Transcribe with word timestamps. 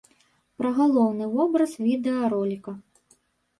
Пра 0.61 0.71
галоўны 0.77 1.27
вобраз 1.35 1.71
відэароліка. 1.91 2.77